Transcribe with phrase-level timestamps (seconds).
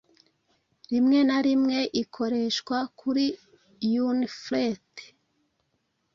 [0.91, 3.25] Rimwe na rimwe ikoreshwa kuri
[4.09, 4.97] Unferth